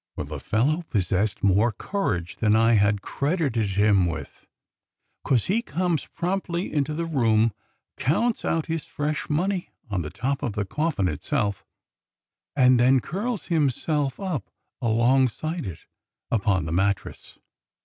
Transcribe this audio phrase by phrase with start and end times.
[0.15, 4.47] Well, the fellow possessed more courage than I had credited him with,
[5.23, 7.53] 'cos he comes promptly into the room,
[7.97, 11.63] counts out his fresh money on the top of the coffin itself,
[12.55, 14.49] and then curls himself up
[14.81, 15.85] alongside it
[16.31, 17.37] upon the mattress.